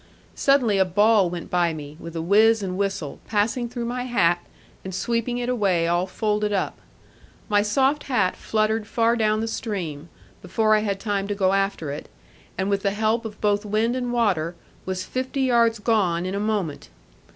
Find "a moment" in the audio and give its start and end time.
16.33-16.89